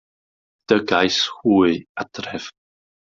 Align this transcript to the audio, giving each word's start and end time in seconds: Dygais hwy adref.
Dygais 0.71 1.19
hwy 1.35 1.71
adref. 2.05 2.45